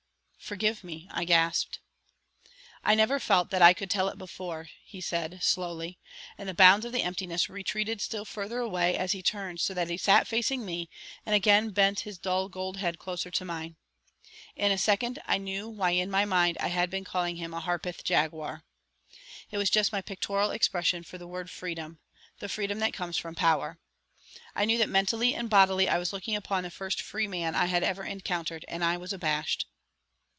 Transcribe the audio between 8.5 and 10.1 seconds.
away as he turned so that he